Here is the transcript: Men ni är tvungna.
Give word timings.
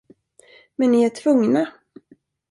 Men 0.77 0.91
ni 0.91 1.03
är 1.05 1.09
tvungna. 1.09 1.71